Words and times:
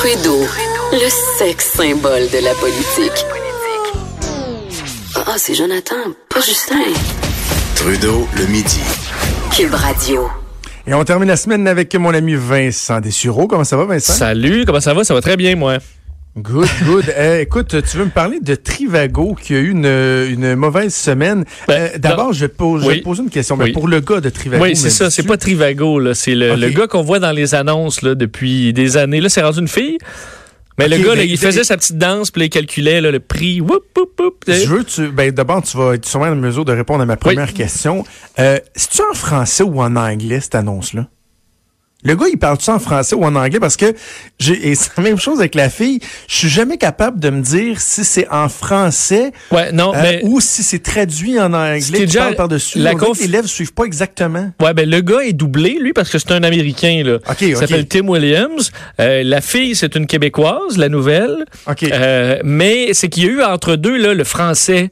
Trudeau, 0.00 0.46
le 0.92 1.08
sexe 1.38 1.72
symbole 1.76 2.22
de 2.30 2.42
la 2.42 2.54
politique. 2.54 3.26
Ah, 5.14 5.34
c'est 5.36 5.54
Jonathan, 5.54 5.94
pas 6.30 6.40
Justin. 6.40 6.80
Trudeau, 7.76 8.26
le 8.34 8.46
midi. 8.46 8.80
Cube 9.54 9.74
Radio. 9.74 10.26
Et 10.86 10.94
on 10.94 11.04
termine 11.04 11.28
la 11.28 11.36
semaine 11.36 11.68
avec 11.68 11.94
mon 11.96 12.14
ami 12.14 12.34
Vincent 12.34 12.98
Dessureau. 13.00 13.46
Comment 13.46 13.64
ça 13.64 13.76
va, 13.76 13.84
Vincent? 13.84 14.14
Salut, 14.14 14.64
comment 14.64 14.80
ça 14.80 14.94
va? 14.94 15.04
Ça 15.04 15.12
va 15.12 15.20
très 15.20 15.36
bien, 15.36 15.54
moi. 15.54 15.76
Good, 16.42 16.68
good. 16.86 17.04
Eh, 17.18 17.40
écoute, 17.42 17.68
tu 17.82 17.96
veux 17.98 18.04
me 18.06 18.10
parler 18.10 18.40
de 18.40 18.54
Trivago 18.54 19.34
qui 19.34 19.54
a 19.54 19.58
eu 19.58 19.70
une, 19.70 19.84
une 19.86 20.54
mauvaise 20.54 20.94
semaine? 20.94 21.44
Ben, 21.68 21.90
Euh, 21.94 21.98
D'abord, 21.98 22.32
je, 22.32 22.46
pose, 22.46 22.82
je 22.82 22.86
vais 22.88 22.92
Oui. 22.94 22.98
te 23.00 23.04
poser 23.04 23.22
une 23.22 23.30
question. 23.30 23.56
Mais 23.56 23.64
Oui. 23.66 23.72
pour 23.72 23.88
le 23.88 24.00
gars 24.00 24.20
de 24.20 24.28
Trivago, 24.30 24.62
Oui, 24.64 24.76
c'est 24.76 24.90
ça. 24.90 25.10
C'est 25.10 25.22
pas 25.24 25.36
Trivago, 25.36 25.98
là. 25.98 26.14
C'est 26.14 26.34
le, 26.34 26.54
le 26.56 26.70
gars 26.70 26.86
qu'on 26.86 27.02
voit 27.02 27.18
dans 27.18 27.32
les 27.32 27.54
annonces 27.54 28.02
là, 28.02 28.14
depuis 28.14 28.72
des 28.72 28.96
années. 28.96 29.20
Là, 29.20 29.28
c'est 29.28 29.42
rendu 29.42 29.60
une 29.60 29.68
fille. 29.68 29.98
Mais 30.78 30.88
le 30.88 30.96
gars, 30.96 31.10
là, 31.10 31.16
mais- 31.16 31.26
il 31.28 31.36
faisait 31.36 31.64
sa 31.64 31.76
petite 31.76 31.98
danse, 31.98 32.30
puis 32.30 32.44
il 32.44 32.48
calculait 32.48 33.02
là, 33.02 33.10
le 33.10 33.20
prix. 33.20 33.60
Whoop, 33.60 33.82
whoop, 33.96 34.18
whoop. 34.18 34.44
Je 34.48 34.66
veux, 34.66 34.84
tu, 34.84 35.08
ben, 35.08 35.30
d'abord, 35.30 35.62
tu 35.62 35.76
vas 35.76 35.92
être 35.94 36.06
sûrement 36.06 36.26
en 36.28 36.36
mesure 36.36 36.64
de 36.64 36.72
répondre 36.72 37.02
à 37.02 37.06
ma 37.06 37.16
première 37.18 37.52
question. 37.52 38.02
Euh, 38.38 38.58
C'est-tu 38.74 39.02
en 39.02 39.14
français 39.14 39.62
ou 39.62 39.82
en 39.82 39.94
anglais, 39.96 40.40
cette 40.40 40.54
annonce-là? 40.54 41.06
Le 42.02 42.14
gars, 42.16 42.26
il 42.32 42.38
parle-tu 42.38 42.70
en 42.70 42.78
français 42.78 43.14
ou 43.14 43.24
en 43.24 43.34
anglais? 43.34 43.60
Parce 43.60 43.76
que, 43.76 43.94
j'ai, 44.38 44.68
et 44.70 44.74
c'est 44.74 44.90
la 44.96 45.02
même 45.02 45.18
chose 45.18 45.38
avec 45.40 45.54
la 45.54 45.68
fille, 45.68 46.00
je 46.28 46.34
suis 46.34 46.48
jamais 46.48 46.78
capable 46.78 47.20
de 47.20 47.28
me 47.30 47.42
dire 47.42 47.80
si 47.80 48.04
c'est 48.04 48.26
en 48.30 48.48
français 48.48 49.32
Ouais, 49.50 49.70
non, 49.72 49.92
euh, 49.94 49.98
mais. 50.02 50.20
ou 50.24 50.40
si 50.40 50.62
c'est 50.62 50.78
traduit 50.82 51.38
en 51.38 51.52
anglais, 51.52 51.78
est 51.78 51.80
qui 51.92 51.92
déjà 52.06 52.20
parle 52.20 52.36
par-dessus. 52.36 52.78
la 52.78 52.94
conf- 52.94 53.20
les 53.20 53.26
lèvres 53.28 53.48
suivent 53.48 53.74
pas 53.74 53.84
exactement. 53.84 54.50
Ouais, 54.60 54.72
ben 54.72 54.88
le 54.88 55.00
gars 55.02 55.20
est 55.24 55.32
doublé, 55.34 55.78
lui, 55.80 55.92
parce 55.92 56.08
que 56.10 56.18
c'est 56.18 56.32
un 56.32 56.42
Américain, 56.42 57.02
là. 57.04 57.16
OK, 57.28 57.42
Il 57.42 57.54
OK. 57.54 57.60
s'appelle 57.60 57.86
Tim 57.86 58.08
Williams. 58.08 58.70
Euh, 58.98 59.22
la 59.22 59.40
fille, 59.42 59.74
c'est 59.76 59.94
une 59.94 60.06
Québécoise, 60.06 60.78
la 60.78 60.88
nouvelle. 60.88 61.44
OK. 61.68 61.82
Euh, 61.82 62.38
mais 62.44 62.94
c'est 62.94 63.08
qu'il 63.08 63.24
y 63.24 63.26
a 63.26 63.30
eu 63.30 63.42
entre 63.42 63.76
deux 63.76 63.98
là, 63.98 64.14
le 64.14 64.24
français. 64.24 64.90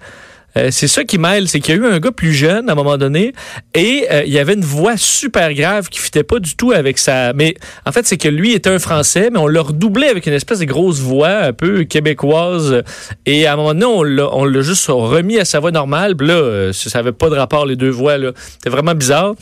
Euh, 0.57 0.69
c'est 0.71 0.89
ça 0.89 1.05
qui 1.05 1.19
mêle, 1.19 1.49
c'est 1.49 1.61
qu'il 1.61 1.75
y 1.75 1.79
a 1.79 1.81
eu 1.81 1.87
un 1.87 1.99
gars 1.99 2.11
plus 2.11 2.33
jeune 2.33 2.69
à 2.69 2.73
un 2.73 2.75
moment 2.75 2.97
donné 2.97 3.33
et 3.75 4.07
euh, 4.11 4.23
il 4.25 4.33
y 4.33 4.39
avait 4.39 4.55
une 4.55 4.65
voix 4.65 4.97
super 4.97 5.53
grave 5.53 5.89
qui 5.89 5.99
fitait 5.99 6.23
pas 6.25 6.39
du 6.39 6.57
tout 6.57 6.73
avec 6.73 6.99
sa. 6.99 7.33
Mais 7.35 7.55
en 7.87 7.93
fait, 7.93 8.07
c'est 8.07 8.17
que 8.17 8.29
lui 8.29 8.55
était 8.55 8.71
un 8.71 8.79
Français, 8.79 9.29
mais 9.31 9.39
on 9.39 9.47
l'a 9.47 9.61
redoublé 9.61 10.09
avec 10.09 10.27
une 10.27 10.33
espèce 10.33 10.61
de 10.61 10.65
grosse 10.65 11.01
voix 11.01 11.29
un 11.29 11.53
peu 11.53 11.85
québécoise. 11.85 12.83
Et 13.27 13.47
à 13.47 13.53
un 13.53 13.57
moment 13.57 13.75
donné, 13.75 13.85
on 13.87 14.45
l'a, 14.45 14.63
juste 14.63 14.87
remis 14.89 15.39
à 15.39 15.45
sa 15.45 15.61
voix 15.61 15.71
normale. 15.71 16.17
Puis 16.17 16.27
là, 16.27 16.35
euh, 16.35 16.73
ça 16.73 16.99
avait 16.99 17.13
pas 17.13 17.29
de 17.29 17.35
rapport 17.35 17.67
les 17.67 17.77
deux 17.77 17.91
voix. 17.91 18.17
C'était 18.55 18.71
vraiment 18.71 18.95
bizarre. 18.95 19.35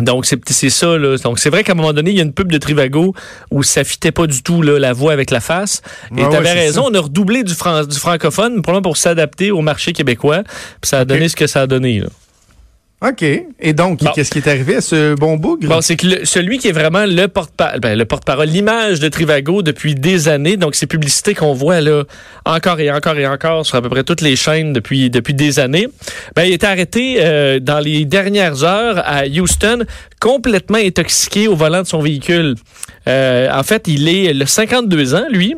Donc, 0.00 0.26
c'est 0.26 0.40
c'est 0.48 0.70
ça. 0.70 0.98
Là. 0.98 1.16
Donc, 1.18 1.38
c'est 1.38 1.50
vrai 1.50 1.62
qu'à 1.62 1.72
un 1.72 1.76
moment 1.76 1.92
donné, 1.92 2.10
il 2.10 2.16
y 2.16 2.20
a 2.20 2.24
une 2.24 2.32
pub 2.32 2.50
de 2.50 2.58
Trivago 2.58 3.14
où 3.50 3.62
ça 3.62 3.84
fitait 3.84 4.12
pas 4.12 4.26
du 4.26 4.42
tout 4.42 4.60
là, 4.62 4.78
la 4.78 4.92
voix 4.92 5.12
avec 5.12 5.30
la 5.30 5.40
face. 5.40 5.82
Et 6.12 6.16
tu 6.16 6.22
avais 6.36 6.48
c'est 6.48 6.52
raison, 6.54 6.82
ça. 6.82 6.88
on 6.90 6.94
a 6.94 7.00
redoublé 7.00 7.44
du, 7.44 7.54
fran- 7.54 7.84
du 7.84 7.96
francophone, 7.98 8.62
probablement 8.62 8.82
pour 8.82 8.96
s'adapter 8.96 9.50
au 9.50 9.60
marché 9.60 9.92
québécois. 9.92 10.42
Puis 10.80 10.88
ça 10.88 11.00
a 11.00 11.04
donné 11.04 11.28
ce 11.28 11.36
que 11.36 11.46
ça 11.46 11.62
a 11.62 11.66
donné. 11.66 12.00
Là. 12.00 12.08
OK. 13.06 13.22
Et 13.22 13.72
donc, 13.74 14.02
Bon. 14.02 14.10
qu'est-ce 14.14 14.30
qui 14.30 14.38
est 14.38 14.48
arrivé 14.48 14.76
à 14.76 14.80
ce 14.80 15.14
bon 15.14 15.36
bougre? 15.36 15.68
Bon, 15.68 15.80
c'est 15.82 15.96
que 15.96 16.06
le- 16.06 16.24
celui 16.24 16.58
qui 16.58 16.68
est 16.68 16.72
vraiment 16.72 17.04
le 17.06 17.26
porte-parole, 17.26 17.80
ben, 17.80 17.98
le 17.98 18.04
porte-parole, 18.06 18.48
l'image 18.48 18.98
de 19.00 19.08
Trivago 19.08 19.60
depuis 19.62 19.94
des 19.94 20.28
années, 20.28 20.56
donc 20.56 20.74
ces 20.74 20.86
publicités 20.86 21.34
qu'on 21.34 21.52
voit 21.52 21.80
là 21.82 22.04
encore 22.46 22.80
et 22.80 22.90
encore 22.90 23.18
et 23.18 23.26
encore 23.26 23.66
sur 23.66 23.76
à 23.76 23.82
peu 23.82 23.90
près 23.90 24.04
toutes 24.04 24.22
les 24.22 24.36
chaînes 24.36 24.72
depuis 24.72 25.10
depuis 25.10 25.34
des 25.34 25.58
années, 25.58 25.88
ben, 26.34 26.44
il 26.44 26.52
été 26.54 26.66
arrêté 26.66 27.16
euh, 27.20 27.60
dans 27.60 27.78
les 27.80 28.04
dernières 28.06 28.64
heures 28.64 29.02
à 29.04 29.24
Houston, 29.26 29.84
complètement 30.20 30.78
intoxiqué 30.78 31.46
au 31.48 31.54
volant 31.56 31.82
de 31.82 31.86
son 31.86 32.00
véhicule. 32.00 32.54
Euh, 33.06 33.50
en 33.52 33.62
fait, 33.64 33.86
il 33.86 34.08
est 34.08 34.32
le 34.32 34.46
52 34.46 35.14
ans, 35.14 35.26
lui 35.30 35.54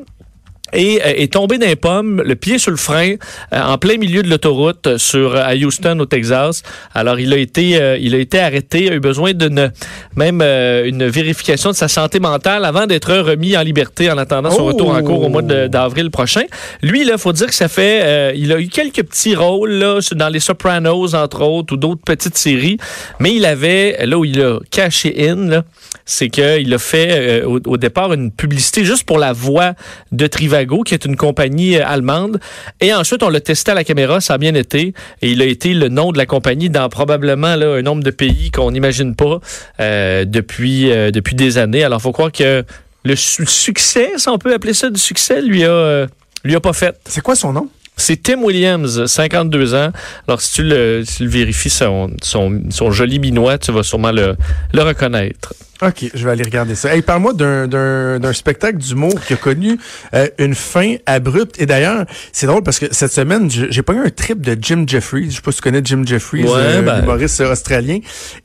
et 0.72 1.00
euh, 1.04 1.12
est 1.16 1.32
tombé 1.32 1.59
d'un 1.59 1.77
pomme, 1.77 2.22
le 2.25 2.34
pied 2.37 2.59
sur 2.59 2.71
le 2.71 2.77
frein, 2.77 3.15
euh, 3.53 3.60
en 3.62 3.78
plein 3.78 3.97
milieu 3.99 4.22
de 4.22 4.28
l'autoroute 4.28 4.87
euh, 4.87 4.99
sur 4.99 5.37
à 5.37 5.54
Houston 5.54 5.99
au 6.00 6.06
Texas. 6.06 6.62
Alors 6.94 7.19
il 7.21 7.32
a 7.32 7.37
été 7.37 7.81
euh, 7.81 7.97
il 8.00 8.15
a 8.15 8.19
été 8.19 8.38
arrêté, 8.41 8.91
a 8.91 8.94
eu 8.94 9.00
besoin 9.00 9.32
d'une 9.32 9.72
même 10.16 10.41
euh, 10.43 10.84
une 10.87 11.06
vérification 11.09 11.71
de 11.71 11.77
sa 11.77 11.88
santé 11.88 12.21
mentale 12.21 12.65
avant 12.65 12.87
d'être 12.87 13.15
remis 13.16 13.56
en 13.56 13.62
liberté 13.62 14.10
en 14.10 14.19
attendant 14.19 14.50
son 14.50 14.62
Oh! 14.62 14.66
retour 14.66 14.91
en 14.91 15.03
cours 15.03 15.22
au 15.22 15.28
mois 15.28 15.43
de- 15.43 15.66
d'avril 15.69 16.10
prochain. 16.10 16.43
Lui 16.83 17.04
là, 17.04 17.19
faut 17.19 17.33
dire 17.33 17.47
que 17.47 17.54
ça 17.54 17.69
fait 17.69 18.00
euh, 18.04 18.33
il 18.34 18.53
a 18.53 18.59
eu 18.60 18.69
quelques 18.69 19.03
petits 19.04 19.34
rôles 19.37 19.71
là 19.72 20.00
dans 20.12 20.28
les 20.28 20.41
Sopranos 20.41 21.15
entre 21.15 21.43
autres 21.43 21.75
ou 21.75 21.77
d'autres 21.77 22.03
petites 22.04 22.37
séries, 22.37 22.77
mais 23.21 23.34
il 23.34 23.44
avait 23.44 24.04
là 24.04 24.19
où 24.19 24.25
il 24.25 24.41
a 24.41 24.59
caché 24.71 25.28
in 25.31 25.62
c'est 26.09 26.28
qu'il 26.28 26.72
a 26.72 26.78
fait 26.78 27.43
euh, 27.43 27.47
au, 27.47 27.60
au 27.66 27.77
départ 27.77 28.12
une 28.12 28.31
publicité 28.31 28.84
juste 28.84 29.04
pour 29.04 29.19
la 29.19 29.33
voix 29.33 29.72
de 30.12 30.27
Trivago, 30.27 30.56
qui 30.84 30.94
est 30.94 31.04
une 31.04 31.16
compagnie 31.16 31.77
euh, 31.77 31.87
allemande. 31.87 32.38
Et 32.81 32.93
ensuite, 32.93 33.22
on 33.22 33.28
l'a 33.28 33.41
testé 33.41 33.71
à 33.71 33.75
la 33.75 33.84
caméra, 33.84 34.21
ça 34.21 34.34
a 34.34 34.38
bien 34.38 34.54
été. 34.54 34.93
Et 35.22 35.31
il 35.31 35.41
a 35.43 35.47
été 35.47 35.75
le 35.75 35.88
nom 35.88 36.12
de 36.12 36.19
la 36.19 36.27
compagnie 36.27 36.71
dans 36.71 36.88
probablement 36.88 37.54
là, 37.56 37.75
un 37.77 37.82
nombre 37.82 38.03
de 38.03 38.10
pays 38.10 38.50
qu'on 38.50 38.71
n'imagine 38.71 39.15
pas 39.15 39.41
euh, 39.81 40.25
depuis, 40.25 40.91
euh, 40.91 41.10
depuis 41.10 41.34
des 41.34 41.59
années. 41.59 41.84
Alors, 41.84 42.00
faut 42.03 42.12
croire 42.12 42.32
que 42.32 42.65
le 43.04 43.16
su- 43.16 43.47
succès, 43.47 44.12
si 44.16 44.28
on 44.28 44.38
peut 44.38 44.53
appeler 44.53 44.75
ça 44.75 44.91
du 44.91 45.00
succès, 45.00 45.41
lui 45.41 45.65
a, 45.65 45.71
euh, 45.71 46.06
lui 46.44 46.54
a 46.54 46.60
pas 46.60 46.72
fait. 46.72 46.97
C'est 47.06 47.21
quoi 47.22 47.37
son 47.37 47.53
nom? 47.53 47.69
C'est 47.98 48.22
Tim 48.22 48.43
Williams, 48.43 49.06
52 49.06 49.75
ans. 49.75 49.91
Alors, 50.28 50.43
si 50.43 50.54
tu 50.56 50.62
le, 50.65 51.03
si 51.06 51.16
tu 51.19 51.22
le 51.25 51.31
vérifies, 51.31 51.71
son, 51.71 52.10
son, 52.22 52.60
son 52.69 52.91
joli 52.91 53.19
minois, 53.19 53.56
tu 53.56 53.72
vas 53.72 53.83
sûrement 53.83 54.12
le, 54.12 54.37
le 54.75 54.83
reconnaître. 54.83 55.54
OK, 55.83 56.11
je 56.15 56.25
vais 56.25 56.31
aller 56.31 56.43
regarder 56.45 56.75
ça. 56.75 56.95
Hey, 56.95 57.03
parle-moi 57.03 57.35
d'un, 57.35 57.67
d'un, 57.69 58.19
d'un 58.19 58.33
spectacle 58.33 58.79
d'humour 58.79 59.13
qui 59.27 59.35
a 59.35 59.37
connu 59.37 59.79
euh, 60.15 60.27
une 60.39 60.55
fin 60.55 60.95
abrupte. 61.05 61.61
Et 61.61 61.67
d'ailleurs, 61.67 62.07
c'est 62.33 62.47
drôle 62.47 62.63
parce 62.63 62.79
que 62.79 62.87
cette 62.93 63.13
semaine, 63.13 63.51
j'ai 63.51 63.67
j'ai 63.71 63.83
pas 63.83 63.93
eu 63.93 63.99
un 63.99 64.09
trip 64.11 64.41
de 64.41 64.57
Jim 64.61 64.85
Jeffries. 64.87 65.31
Je 65.31 65.37
sais 65.37 65.43
pas 65.43 65.51
si 65.53 65.59
tu 65.59 65.63
connais 65.63 65.83
Jim 65.85 66.03
Jeffries, 66.07 66.45
Ouais, 66.45 66.51
euh, 66.55 66.83
ben. 66.83 67.03
humoriste 67.03 67.41
australien. 67.43 67.99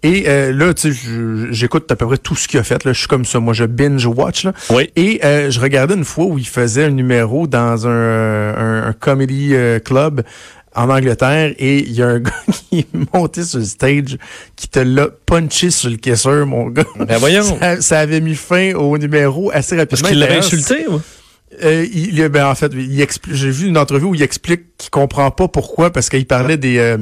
Et 0.04 0.26
euh, 0.28 0.52
là, 0.52 0.74
tu 0.74 0.94
sais, 0.94 1.00
j'écoute 1.52 1.90
à 1.92 1.96
peu 1.96 2.06
près 2.06 2.18
tout 2.18 2.36
ce 2.36 2.48
qu'il 2.50 2.60
a 2.60 2.64
fait. 2.64 2.84
Là. 2.84 2.92
Je 2.94 3.00
suis 3.00 3.08
comme 3.08 3.24
ça. 3.26 3.40
Moi, 3.40 3.54
je 3.54 3.64
binge-watch. 3.64 4.44
Là. 4.44 4.54
Oui. 4.70 4.90
Et 4.96 5.22
euh, 5.24 5.50
je 5.50 5.60
regardais 5.60 5.94
une 5.96 6.06
fois 6.06 6.26
où 6.26 6.38
il 6.38 6.48
faisait 6.48 6.86
un 6.86 6.90
numéro 6.90 7.48
dans 7.48 7.88
un, 7.88 7.92
un, 8.58 8.88
un 8.90 8.94
comedy 8.94 9.52
euh, 9.54 9.80
club 9.80 10.24
en 10.76 10.90
Angleterre 10.90 11.54
et 11.58 11.80
il 11.80 11.92
y 11.92 12.02
a 12.02 12.08
un 12.08 12.20
gars 12.22 12.32
qui 12.70 12.80
est 12.80 13.14
monté 13.14 13.44
sur 13.44 13.60
le 13.60 13.66
stage 13.66 14.18
qui 14.56 14.68
te 14.68 14.80
l'a 14.80 15.08
punché 15.26 15.70
sur 15.72 15.90
le 15.90 15.98
caisseur, 15.98 16.46
mon 16.46 16.68
gars. 16.68 16.86
Ben 16.96 17.18
voyons. 17.18 17.44
Ça, 17.60 17.82
ça 17.82 18.00
avait 18.00 18.22
mis 18.22 18.36
fin 18.36 18.74
au 18.74 18.98
numéro 18.98 19.52
assez 19.52 19.76
rapidement. 19.76 20.02
Parce 20.02 20.12
qu'il 20.12 20.20
l'avait 20.20 20.38
insulté, 20.38 20.88
ou? 20.88 21.02
euh, 21.64 21.86
il, 21.94 22.28
ben, 22.30 22.48
en 22.48 22.56
fait, 22.56 22.72
j'ai 22.74 23.52
vu 23.52 23.68
une 23.68 23.78
entrevue 23.78 24.06
où 24.06 24.16
il 24.16 24.22
explique 24.22 24.78
qu'il 24.78 24.90
comprend 24.90 25.32
pas 25.32 25.48
pourquoi, 25.48 25.92
parce 25.92 26.10
qu'il 26.10 26.26
parlait 26.26 26.58
des 26.58 26.78
euh, 26.78 26.98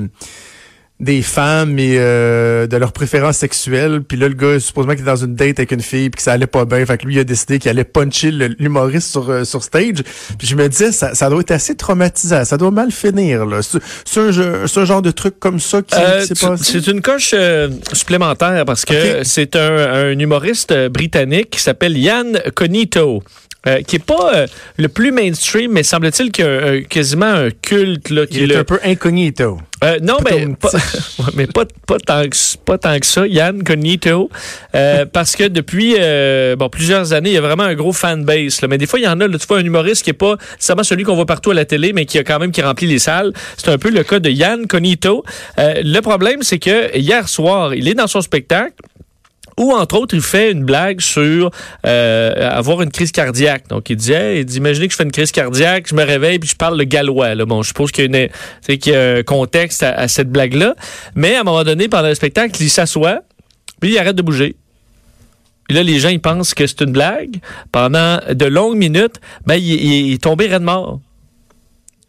des 1.00 1.22
femmes 1.22 1.80
et 1.80 1.96
euh, 1.98 2.68
de 2.68 2.76
leurs 2.76 2.92
préférences 2.92 3.38
sexuelles. 3.38 4.02
Puis 4.06 4.18
là, 4.18 4.28
le 4.28 4.34
gars, 4.34 4.60
supposément 4.60 4.94
qu'il 4.94 5.04
est 5.04 5.06
dans 5.06 5.16
une 5.16 5.34
date 5.34 5.60
avec 5.60 5.72
une 5.72 5.82
fille, 5.82 6.10
puis 6.10 6.18
que 6.18 6.22
ça 6.24 6.34
allait 6.34 6.46
pas 6.48 6.66
bien. 6.66 6.86
Fait 6.86 6.98
que 6.98 7.06
lui, 7.06 7.16
il 7.16 7.20
a 7.20 7.24
décidé 7.24 7.58
qu'il 7.58 7.70
allait 7.72 7.86
puncher 7.86 8.32
l'humoriste 8.32 9.10
sur, 9.10 9.30
euh, 9.30 9.44
sur 9.46 9.64
stage. 9.64 10.04
Puis 10.38 10.46
je 10.48 10.56
me 10.56 10.68
disais, 10.68 10.92
ça, 10.92 11.16
ça 11.16 11.30
doit 11.30 11.40
être 11.40 11.52
assez 11.52 11.76
traumatisant. 11.76 12.44
Ça 12.44 12.58
doit 12.58 12.72
mal 12.72 12.92
finir. 12.92 13.46
là. 13.46 13.62
C'est 14.06 14.20
un, 14.20 14.28
un 14.28 14.86
genre 14.86 15.02
de 15.02 15.12
truc 15.12 15.40
comme 15.40 15.60
ça 15.60 15.82
qui, 15.82 15.96
Euh, 15.98 16.22
qui 16.22 16.28
s'est 16.28 16.34
tu- 16.36 16.46
passé. 16.48 16.64
c'est 16.82 16.92
une 16.92 17.02
coche 17.02 17.32
euh, 17.34 17.70
supplémentaire 17.94 18.66
parce 18.66 18.84
que 18.84 19.24
c'est 19.24 19.56
un, 19.56 19.78
un 20.12 20.20
humoriste 20.20 20.74
britannique 20.90 21.52
qui 21.52 21.62
s'appelle 21.62 21.98
Yann 21.98 22.42
Conito. 22.56 23.24
Euh, 23.68 23.82
qui 23.82 23.98
est 23.98 24.06
pas 24.06 24.32
euh, 24.34 24.48
le 24.78 24.88
plus 24.88 25.12
mainstream, 25.12 25.72
mais 25.74 25.84
semble-t-il 25.84 26.32
qu'il 26.32 26.46
y 26.46 26.48
a 26.48 26.52
un- 26.68 26.82
quasiment 26.82 27.26
un 27.26 27.50
culte 27.52 28.10
là, 28.10 28.26
qui 28.26 28.38
Il 28.38 28.44
est 28.44 28.48
le- 28.56 28.58
un 28.60 28.64
peu 28.64 28.80
incognito. 28.86 29.60
Euh, 29.84 29.98
non, 30.02 30.18
mais 30.26 30.46
pas, 30.60 30.70
mais 31.36 31.48
pas, 31.48 31.64
pas, 31.88 31.98
tant 32.00 32.24
que, 32.24 32.36
pas 32.66 32.78
tant 32.78 33.00
que 33.00 33.06
ça, 33.06 33.26
Yann 33.28 33.64
Cognito, 33.64 34.30
euh, 34.76 35.06
parce 35.12 35.36
que 35.38 35.46
depuis 35.48 35.96
euh, 35.98 36.56
bon, 36.58 36.70
plusieurs 36.70 37.14
années, 37.14 37.30
il 37.30 37.34
y 37.34 37.38
a 37.38 37.42
vraiment 37.42 37.64
un 37.64 37.76
gros 37.76 37.94
fanbase. 37.94 38.60
Mais 38.70 38.78
des 38.78 38.88
fois, 38.88 39.00
il 39.00 39.04
y 39.04 39.08
en 39.08 39.20
a, 39.22 39.28
là, 39.28 39.38
tu 39.38 39.48
vois, 39.48 39.60
un 39.60 39.64
humoriste 39.64 40.04
qui 40.04 40.10
est 40.10 40.14
pas 40.14 40.36
nécessairement 40.56 40.84
celui 40.84 41.04
qu'on 41.04 41.16
voit 41.16 41.26
partout 41.26 41.52
à 41.52 41.54
la 41.54 41.66
télé, 41.66 41.94
mais 41.94 42.06
qui 42.06 42.18
a 42.18 42.24
quand 42.26 42.40
même 42.40 42.52
qui 42.52 42.62
remplit 42.62 42.88
les 42.88 43.00
salles. 43.00 43.32
C'est 43.58 43.70
un 43.70 43.78
peu 43.78 43.90
le 43.90 44.04
cas 44.04 44.20
de 44.20 44.30
Yann 44.30 44.68
Cognito. 44.68 45.24
Euh, 45.58 45.82
le 45.84 46.00
problème, 46.02 46.44
c'est 46.44 46.60
que 46.60 46.96
hier 46.98 47.28
soir, 47.30 47.74
il 47.74 47.88
est 47.88 47.94
dans 47.94 48.08
son 48.08 48.22
spectacle 48.22 48.74
Ou 49.60 49.74
entre 49.74 50.00
autres, 50.00 50.16
il 50.16 50.22
fait 50.22 50.52
une 50.52 50.64
blague 50.64 51.02
sur 51.02 51.52
euh, 51.86 52.50
avoir 52.50 52.82
une 52.82 52.92
crise 52.92 53.12
cardiaque. 53.12 53.68
Donc 53.68 53.90
il 53.90 53.98
dit, 53.98 54.14
il 54.14 54.46
dit, 54.46 54.58
imaginez 54.58 54.88
que 54.88 54.94
je 54.94 54.98
fais 54.98 55.04
une 55.04 55.12
crise 55.12 55.32
cardiaque, 55.32 55.86
je 55.90 55.96
me 55.96 56.04
réveille 56.04 56.40
puis 56.40 56.50
je 56.50 56.56
parle 56.56 56.78
le 56.78 56.86
gallois. 56.86 57.36
Là. 57.36 57.46
Bon, 57.46 57.62
je 57.62 57.68
suppose 57.68 57.92
qu'il 57.92 58.06
y 58.06 58.90
y 58.90 58.96
a 58.96 59.16
un 59.18 59.24
contexte 59.24 59.84
à, 59.84 60.08
cette 60.08 60.30
blague-là. 60.32 60.76
Mais 61.14 61.36
à 61.36 61.42
un 61.42 61.44
moment 61.44 61.64
donné, 61.64 61.90
pendant 61.90 62.08
le 62.08 62.16
spectacle, 62.16 62.56
il 62.62 62.70
s'assoit, 62.70 63.20
puis 63.82 63.92
il 63.92 63.98
arrête 64.00 64.16
de 64.16 64.22
bouger. 64.22 64.56
Puis 65.68 65.76
là, 65.76 65.84
les 65.84 66.00
gens, 66.00 66.10
ils 66.10 66.22
pensent 66.22 66.54
que 66.54 66.66
c'est 66.66 66.82
une 66.82 66.92
blague. 66.94 67.36
Pendant 67.72 68.20
de 68.32 68.46
longues 68.46 68.78
minutes, 68.78 69.18
ben, 69.46 69.56
il, 69.56 69.70
il- 69.74 70.08
il 70.08 70.14
est 70.14 70.24
tombé 70.24 70.48
raide 70.48 70.64
mort. 70.64 71.00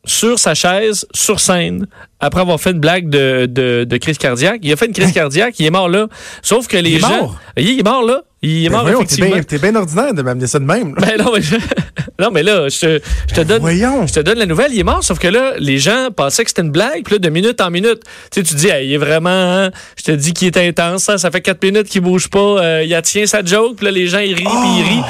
Sur 0.06 0.38
sa 0.38 0.55
chaise, 0.55 1.06
sur 1.14 1.41
scène, 1.41 1.87
après 2.20 2.41
avoir 2.41 2.58
fait 2.58 2.70
une 2.70 2.81
blague 2.81 3.11
de, 3.11 3.47
de, 3.47 3.85
de 3.85 3.97
crise 3.99 4.17
cardiaque. 4.17 4.61
Il 4.62 4.73
a 4.73 4.76
fait 4.76 4.87
une 4.87 4.93
crise 4.94 5.12
cardiaque, 5.12 5.61
il 5.61 5.67
est 5.67 5.70
mort 5.70 5.91
là. 5.91 6.06
Sauf 6.43 6.67
que 6.69 6.79
les 6.79 6.91
Il 6.91 6.97
est 6.97 7.00
gens. 7.00 7.08
mort? 7.08 7.41
Il 7.58 7.79
est 7.79 7.82
mort 7.82 8.02
là. 8.05 8.23
Il 8.42 8.64
est 8.64 8.69
Ben 8.70 8.76
mort, 8.76 8.82
voyons, 8.84 8.98
effectivement. 9.02 9.37
t'es 9.46 9.58
bien 9.58 9.75
ordinaire 9.76 10.14
de 10.14 10.22
m'amener 10.22 10.46
ça 10.46 10.58
de 10.58 10.64
même. 10.64 10.94
là. 10.94 11.06
Ben 11.08 11.22
non, 11.22 11.32
mais, 11.34 11.40
non, 12.19 12.31
mais 12.32 12.42
là, 12.42 12.69
je 12.70 12.78
te, 12.81 13.00
je 13.28 13.34
te 13.34 13.40
donne. 13.42 13.60
Voyons. 13.60 14.06
Je 14.06 14.14
te 14.14 14.20
donne 14.20 14.38
la 14.38 14.46
nouvelle, 14.46 14.72
il 14.72 14.81
est 14.81 14.84
mort, 14.84 15.04
sauf 15.04 15.19
que 15.19 15.28
là, 15.28 15.52
les 15.58 15.76
gens 15.78 16.08
pensaient 16.14 16.44
que 16.44 16.48
c'était 16.50 16.62
une 16.62 16.70
blague, 16.70 17.04
puis 17.04 17.14
là, 17.14 17.19
de 17.19 17.28
minute 17.28 17.60
en 17.60 17.70
minute, 17.70 18.00
tu 18.31 18.40
sais, 18.40 18.42
tu 18.42 18.54
dis, 18.54 18.69
Hey, 18.69 18.88
il 18.88 18.94
est 18.94 18.98
vraiment, 18.98 19.28
hein, 19.31 19.70
je 19.98 20.04
te 20.04 20.12
dis 20.12 20.32
qu'il 20.32 20.46
est 20.46 20.56
intense, 20.56 21.08
hein, 21.10 21.19
ça 21.19 21.31
fait 21.31 21.42
quatre 21.42 21.62
minutes 21.62 21.88
qu'il 21.88 22.00
bouge 22.00 22.28
pas, 22.28 22.38
euh, 22.62 22.82
il 22.82 22.94
a 22.94 23.02
tient 23.02 23.26
sa 23.26 23.44
joke, 23.44 23.76
puis 23.76 23.84
là, 23.84 23.90
les 23.92 24.06
gens, 24.06 24.20
ils 24.20 24.32
rient, 24.34 24.44
puis 24.44 24.78
ils 24.78 24.82
rient. 24.88 25.02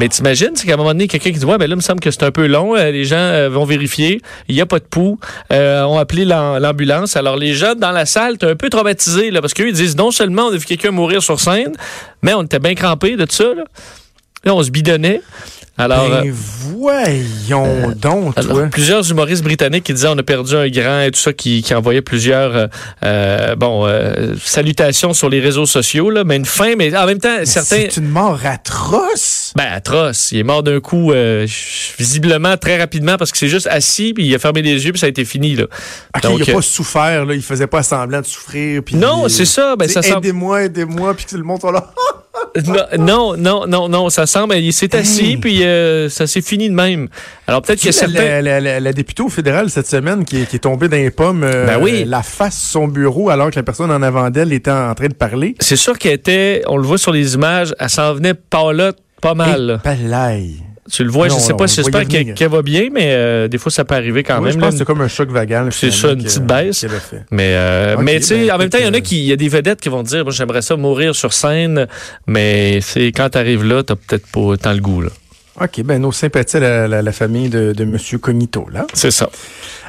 Mais 0.00 0.08
t'imagines, 0.10 0.50
c'est 0.54 0.66
qu'à 0.66 0.74
un 0.74 0.76
moment 0.76 0.90
donné, 0.90 1.08
quelqu'un 1.08 1.30
qui 1.32 1.38
dit, 1.38 1.44
ouais, 1.46 1.56
ben 1.56 1.66
là, 1.66 1.72
il 1.74 1.76
me 1.76 1.80
semble 1.80 2.00
que 2.00 2.10
c'est 2.10 2.24
un 2.24 2.32
peu 2.32 2.46
long, 2.46 2.76
euh, 2.76 2.90
les 2.90 3.04
gens 3.04 3.16
euh, 3.16 3.48
vont 3.48 3.64
vérifier, 3.64 4.20
il 4.48 4.56
y 4.56 4.60
a 4.60 4.66
pas 4.66 4.78
de 4.78 4.84
pouls, 4.84 5.18
euh, 5.52 5.82
ont 5.84 5.96
appelé 5.98 6.26
l'am- 6.26 6.58
l'ambulance. 6.60 7.16
Alors, 7.16 7.36
les 7.38 7.54
gens 7.54 7.74
dans 7.74 7.92
la 7.92 8.04
salle, 8.04 8.36
t'es 8.36 8.46
un 8.46 8.56
peu 8.56 8.68
traumatisés, 8.68 9.30
là, 9.30 9.40
parce 9.40 9.54
qu'eux, 9.54 9.68
ils 9.68 9.72
disent, 9.74 9.96
non 9.96 10.10
seulement 10.10 10.48
on 10.48 10.52
a 10.52 10.56
vu 10.56 10.66
quelqu'un 10.66 10.90
mourir 10.90 11.22
sur 11.22 11.40
scène, 11.40 11.72
mais 12.22 12.34
on 12.34 12.42
était 12.42 12.58
bien 12.58 12.73
crampés 12.74 13.16
de 13.16 13.26
ça, 13.28 13.44
là. 13.44 13.64
Là, 14.44 14.54
on 14.54 14.62
se 14.62 14.70
bidonnait. 14.70 15.22
Alors, 15.76 16.04
euh, 16.04 16.20
Ben 16.22 16.32
voyons 16.32 17.90
donc, 17.96 18.38
alors, 18.38 18.58
toi. 18.58 18.66
plusieurs 18.70 19.10
humoristes 19.10 19.42
britanniques 19.42 19.82
qui 19.82 19.92
disaient 19.92 20.08
on 20.08 20.18
a 20.18 20.22
perdu 20.22 20.54
un 20.54 20.68
grand 20.68 21.00
et 21.00 21.10
tout 21.10 21.18
ça, 21.18 21.32
qui, 21.32 21.62
qui 21.62 21.74
envoyaient 21.74 22.00
plusieurs 22.00 22.54
euh, 22.54 22.66
euh, 23.04 23.56
bon 23.56 23.84
euh, 23.84 24.34
salutations 24.40 25.14
sur 25.14 25.28
les 25.28 25.40
réseaux 25.40 25.66
sociaux, 25.66 26.10
là, 26.10 26.22
mais 26.22 26.36
une 26.36 26.44
fin, 26.44 26.76
mais 26.76 26.96
en 26.96 27.06
même 27.06 27.18
temps, 27.18 27.38
certains. 27.44 27.86
C'est 27.90 27.96
une 27.96 28.08
mort 28.08 28.38
atroce. 28.44 29.52
Ben, 29.56 29.66
atroce. 29.72 30.30
Il 30.30 30.38
est 30.38 30.44
mort 30.44 30.62
d'un 30.62 30.78
coup, 30.78 31.10
euh, 31.10 31.44
visiblement, 31.98 32.56
très 32.56 32.78
rapidement, 32.78 33.16
parce 33.16 33.32
que 33.32 33.38
c'est 33.38 33.48
juste 33.48 33.66
assis, 33.66 34.14
puis 34.14 34.26
il 34.26 34.34
a 34.34 34.38
fermé 34.38 34.62
les 34.62 34.84
yeux, 34.84 34.92
puis 34.92 35.00
ça 35.00 35.06
a 35.06 35.08
été 35.08 35.24
fini. 35.24 35.56
Là. 35.56 35.64
Donc, 36.22 36.38
il 36.38 36.50
a 36.50 36.52
euh, 36.52 36.56
pas 36.56 36.62
souffert, 36.62 37.24
là. 37.24 37.34
Il 37.34 37.42
faisait 37.42 37.66
pas 37.66 37.82
semblant 37.82 38.20
de 38.20 38.26
souffrir. 38.26 38.80
puis 38.84 38.94
Non, 38.94 39.28
c'est 39.28 39.44
ça, 39.44 39.74
ben, 39.74 39.88
ça 39.88 40.00
Aidez-moi, 40.02 40.64
aidez-moi, 40.64 41.14
puis 41.14 41.24
que 41.24 41.36
le 41.36 41.42
monde 41.42 41.60
là. 41.64 41.92
non, 42.98 43.36
non, 43.36 43.66
non, 43.66 43.88
non, 43.88 44.10
ça 44.10 44.26
semble. 44.26 44.54
Il 44.56 44.72
s'est 44.72 44.94
assis, 44.96 45.24
Hey. 45.32 45.36
puis 45.36 45.64
euh, 45.64 46.08
ça 46.08 46.26
s'est 46.26 46.40
fini 46.40 46.68
de 46.68 46.74
même. 46.74 47.08
Alors 47.46 47.62
peut-être 47.62 47.80
que 47.80 47.86
la, 47.86 47.92
certains. 47.92 48.40
la, 48.40 48.60
la- 48.60 48.80
la 48.80 48.92
députée 48.92 49.22
au 49.22 49.28
fédéral 49.28 49.70
cette 49.70 49.86
semaine 49.86 50.24
qui 50.24 50.42
est, 50.42 50.46
qui 50.46 50.56
est 50.56 50.60
tombée 50.60 50.88
dans 50.88 50.96
les 50.96 51.10
pommes, 51.10 51.42
euh, 51.44 51.66
Ben 51.66 51.78
oui. 51.82 52.04
la 52.06 52.22
face 52.22 52.58
sur 52.58 52.80
son 52.80 52.88
bureau 52.88 53.30
alors 53.30 53.50
que 53.50 53.56
la 53.56 53.62
personne 53.62 53.90
en 53.90 54.02
avant 54.02 54.30
d'elle 54.30 54.52
était 54.52 54.70
en 54.70 54.94
train 54.94 55.08
de 55.08 55.14
parler. 55.14 55.54
C'est 55.60 55.76
sûr 55.76 55.98
qu'elle 55.98 56.12
était, 56.14 56.62
on 56.66 56.76
le 56.76 56.84
voit 56.86 56.98
sur 56.98 57.12
les 57.12 57.34
images, 57.34 57.74
elle 57.78 57.90
s'en 57.90 58.14
venait 58.14 58.34
pas 58.34 58.72
là, 58.72 58.92
pas 59.20 59.34
mal. 59.34 59.80
Et. 59.84 60.54
Tu 60.92 61.02
le 61.02 61.10
vois, 61.10 61.28
Non, 61.28 61.36
je 61.38 61.40
sais 61.40 61.52
on 61.54 61.56
pas, 61.56 61.66
j'espère 61.66 62.06
qu'elle 62.06 62.48
va 62.50 62.60
bien, 62.62 62.88
mais 62.92 63.08
euh, 63.14 63.48
des 63.48 63.56
fois, 63.56 63.72
ça 63.72 63.84
peut 63.86 63.94
arriver 63.94 64.22
quand 64.22 64.36
Oui, 64.38 64.44
même. 64.44 64.52
je 64.52 64.58
là. 64.58 64.64
pense 64.66 64.74
que 64.74 64.78
c'est 64.78 64.84
comme 64.84 65.00
un 65.00 65.08
choc 65.08 65.30
vagal. 65.30 65.72
C'est 65.72 65.90
ça, 65.90 66.12
une 66.12 66.22
petite 66.22 66.44
baisse. 66.44 66.84
a 66.84 66.88
fait. 66.90 67.22
Mais, 67.30 67.54
euh, 67.54 67.96
mais 68.00 68.18
tu 68.20 68.26
sais, 68.26 68.46
ben, 68.46 68.54
en 68.54 68.58
même 68.58 68.68
temps, 68.68 68.78
il 68.78 68.84
y 68.84 68.88
en 68.88 68.92
a 68.92 69.00
qui, 69.00 69.18
il 69.18 69.24
y 69.24 69.32
a 69.32 69.36
des 69.36 69.48
vedettes 69.48 69.80
qui 69.80 69.88
vont 69.88 70.02
dire, 70.02 70.30
j'aimerais 70.30 70.60
ça 70.60 70.76
mourir 70.76 71.14
sur 71.14 71.32
scène, 71.32 71.86
mais 72.26 72.80
c'est 72.82 73.06
quand 73.12 73.30
t'arrives 73.30 73.64
là, 73.64 73.82
t'as 73.82 73.96
peut-être 73.96 74.26
pas 74.26 74.56
tant 74.58 74.72
le 74.74 74.80
goût, 74.80 75.00
là. 75.00 75.10
OK, 75.60 75.82
ben 75.84 76.02
nos 76.02 76.10
sympathies 76.12 76.56
à 76.56 76.60
la, 76.60 76.88
la- 76.88 77.00
la 77.02 77.12
famille 77.12 77.48
de, 77.48 77.72
de 77.72 77.84
M. 77.84 77.96
Cognito, 78.20 78.66
là. 78.72 78.86
C'est 78.92 79.10
ça. 79.12 79.30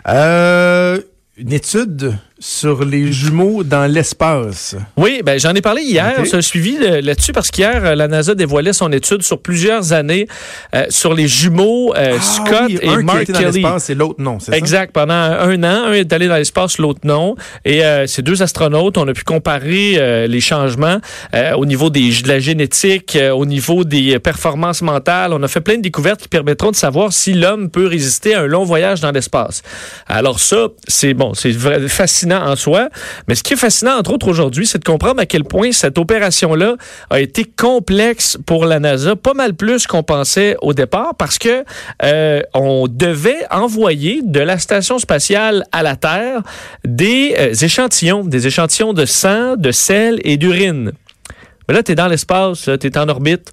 Euh, 0.07 1.00
une 1.38 1.51
étude 1.53 2.13
sur 2.37 2.83
les 2.83 3.13
jumeaux 3.13 3.63
dans 3.63 3.89
l'espace. 3.89 4.75
Oui, 4.97 5.21
ben 5.23 5.39
j'en 5.39 5.53
ai 5.53 5.61
parlé 5.61 5.83
hier. 5.83 6.15
Ok. 6.19 6.27
C'est 6.27 6.35
un 6.35 6.41
suivi 6.41 6.77
là-dessus 7.01 7.31
parce 7.31 7.49
qu'hier, 7.49 7.81
euh, 7.85 7.95
la 7.95 8.07
NASA 8.09 8.35
dévoilait 8.35 8.73
son 8.73 8.91
étude 8.91 9.21
sur 9.23 9.41
plusieurs 9.41 9.93
années 9.93 10.27
euh, 10.75 10.85
sur 10.89 11.13
les 11.13 11.27
jumeaux 11.29 11.93
euh, 11.95 12.17
Ah 12.19 12.21
Scott 12.21 12.63
oui, 12.67 12.79
et 12.81 12.89
un 12.89 13.01
Mark 13.03 13.31
dans 13.31 13.39
Kelly. 13.39 13.61
l'espace 13.61 13.89
et 13.89 13.95
l'autre 13.95 14.21
non, 14.21 14.39
c'est 14.39 14.51
ça? 14.51 14.57
Exact. 14.57 14.91
Pendant 14.91 15.13
un 15.13 15.63
an, 15.63 15.85
un 15.87 15.93
est 15.93 16.11
allé 16.11 16.27
dans 16.27 16.35
l'espace, 16.35 16.77
l'autre 16.77 16.99
non. 17.05 17.35
Et 17.63 17.85
euh, 17.85 18.05
ces 18.05 18.21
deux 18.21 18.41
astronautes, 18.43 18.97
on 18.97 19.07
a 19.07 19.13
pu 19.13 19.23
comparer 19.23 20.27
les 20.27 20.41
changements 20.41 20.99
au 21.57 21.65
niveau 21.65 21.89
des, 21.89 22.09
de 22.21 22.27
la 22.27 22.39
génétique, 22.39 23.17
au 23.33 23.45
niveau 23.45 23.83
des 23.85 24.19
performances 24.19 24.81
mentales. 24.81 25.31
On 25.33 25.41
a 25.41 25.47
fait 25.47 25.61
plein 25.61 25.77
de 25.77 25.81
découvertes 25.81 26.21
qui 26.21 26.27
permettront 26.27 26.71
de 26.71 26.75
savoir 26.75 27.13
si 27.13 27.33
l'homme 27.33 27.69
peut 27.69 27.87
résister 27.87 28.33
à 28.35 28.41
un 28.41 28.47
long 28.47 28.63
voyage 28.65 28.99
dans 29.01 29.11
l'espace. 29.11 29.61
Alors 30.07 30.39
ça, 30.39 30.67
c'est 30.87 31.13
bon, 31.13 31.33
c'est 31.33 31.51
vra- 31.51 31.87
Mais 33.27 33.36
ce 33.36 33.44
qui 33.44 33.54
est 33.54 33.57
fascinant, 33.57 33.98
entre 33.98 34.13
autres, 34.13 34.27
aujourd'hui, 34.27 34.66
c'est 34.66 34.80
de 34.80 34.83
comprendre 34.83 35.22
à 35.22 35.25
quel 35.25 35.44
point 35.44 35.72
cette 35.72 35.98
opération-là 35.98 36.75
a 37.10 37.19
été 37.19 37.45
complexe 37.45 38.38
pour 38.45 38.66
la 38.66 38.80
NASA, 38.80 39.16
pas 39.16 39.33
mal 39.33 39.54
plus 39.54 39.88
qu'on 39.88 40.04
pensait 40.04 40.56
au 40.62 40.74
départ, 40.74 41.16
parce 41.16 41.38
que 41.38 41.63
euh, 42.04 42.42
on 42.54 42.88
devait 42.88 43.45
envoyer 43.51 44.22
de 44.24 44.39
la 44.39 44.57
station 44.57 45.00
spatiale 45.00 45.66
à 45.72 45.83
la 45.83 45.95
Terre 45.95 46.42
des 46.83 47.36
euh, 47.38 47.54
échantillons, 47.54 48.24
des 48.24 48.48
échantillons 48.48 48.94
de 48.94 49.06
sang, 49.06 49.56
de 49.56 49.71
sel 49.71 50.19
et 50.24 50.38
d'urine. 50.38 50.92
Mais 51.67 51.75
là, 51.75 51.83
tu 51.83 51.91
es 51.91 51.95
dans 51.95 52.07
l'espace, 52.07 52.69
tu 52.79 52.88
es 52.88 52.97
en 52.97 53.09
orbite. 53.09 53.51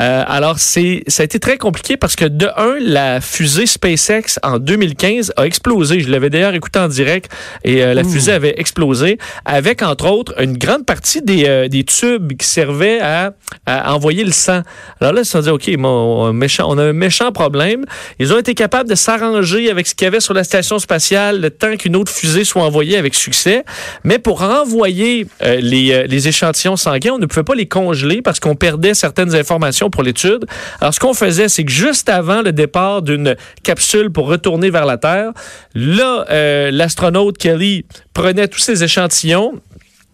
Euh, 0.00 0.24
alors, 0.26 0.58
c'est, 0.58 1.02
ça 1.06 1.22
a 1.22 1.24
été 1.24 1.38
très 1.40 1.56
compliqué 1.56 1.96
parce 1.96 2.16
que, 2.16 2.24
de 2.24 2.48
un, 2.56 2.76
la 2.80 3.20
fusée 3.20 3.66
SpaceX 3.66 4.38
en 4.42 4.58
2015 4.58 5.32
a 5.36 5.46
explosé. 5.46 6.00
Je 6.00 6.10
l'avais 6.10 6.30
d'ailleurs 6.30 6.54
écouté 6.54 6.78
en 6.78 6.88
direct 6.88 7.30
et 7.64 7.82
euh, 7.82 7.94
la 7.94 8.04
fusée 8.04 8.32
avait 8.32 8.54
explosé 8.58 9.18
avec, 9.44 9.82
entre 9.82 10.06
autres, 10.06 10.34
une 10.40 10.58
grande 10.58 10.84
partie 10.84 11.22
des, 11.22 11.44
euh, 11.46 11.68
des 11.68 11.84
tubes 11.84 12.34
qui 12.36 12.46
servaient 12.46 13.00
à, 13.00 13.32
à 13.66 13.94
envoyer 13.94 14.24
le 14.24 14.32
sang. 14.32 14.62
Alors 15.00 15.12
là, 15.12 15.22
ils 15.22 15.24
se 15.24 15.32
sont 15.32 15.40
dit, 15.40 15.50
OK, 15.50 15.68
mon, 15.78 16.32
méchant, 16.32 16.66
on 16.68 16.78
a 16.78 16.84
un 16.84 16.92
méchant 16.92 17.32
problème. 17.32 17.84
Ils 18.18 18.32
ont 18.32 18.38
été 18.38 18.54
capables 18.54 18.88
de 18.88 18.94
s'arranger 18.94 19.70
avec 19.70 19.86
ce 19.86 19.94
qu'il 19.94 20.04
y 20.04 20.08
avait 20.08 20.20
sur 20.20 20.34
la 20.34 20.44
station 20.44 20.78
spatiale 20.78 21.40
le 21.40 21.50
temps 21.50 21.76
qu'une 21.76 21.96
autre 21.96 22.12
fusée 22.12 22.44
soit 22.44 22.62
envoyée 22.62 22.96
avec 22.96 23.14
succès. 23.14 23.64
Mais 24.02 24.18
pour 24.18 24.40
renvoyer 24.40 25.26
euh, 25.42 25.60
les, 25.60 25.92
euh, 25.92 26.06
les 26.06 26.28
échantillons 26.28 26.76
sanguins, 26.76 27.12
on 27.12 27.18
ne 27.18 27.26
pouvait 27.26 27.44
pas 27.44 27.53
les 27.54 27.66
congeler 27.66 28.22
parce 28.22 28.40
qu'on 28.40 28.56
perdait 28.56 28.94
certaines 28.94 29.34
informations 29.34 29.90
pour 29.90 30.02
l'étude. 30.02 30.44
Alors, 30.80 30.94
ce 30.94 31.00
qu'on 31.00 31.14
faisait, 31.14 31.48
c'est 31.48 31.64
que 31.64 31.72
juste 31.72 32.08
avant 32.08 32.42
le 32.42 32.52
départ 32.52 33.02
d'une 33.02 33.36
capsule 33.62 34.10
pour 34.10 34.26
retourner 34.26 34.70
vers 34.70 34.86
la 34.86 34.98
Terre, 34.98 35.32
là, 35.74 36.24
euh, 36.30 36.70
l'astronaute 36.70 37.38
Kelly 37.38 37.84
prenait 38.12 38.48
tous 38.48 38.60
ces 38.60 38.84
échantillons 38.84 39.60